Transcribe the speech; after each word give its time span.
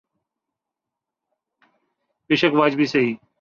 بیشک 2.29 2.53
واجبی 2.53 2.85
سہی۔ 2.85 3.13